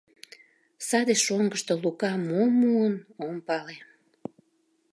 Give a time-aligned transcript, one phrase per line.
[0.87, 2.95] Саде шоҥгышто Лука мом муын—
[3.27, 3.77] ом пале.